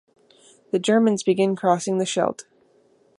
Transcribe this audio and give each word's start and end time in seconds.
The 0.71 0.79
Germans 0.79 1.21
begin 1.21 1.55
crossing 1.55 1.99
the 1.99 2.07
Scheldt. 2.07 2.45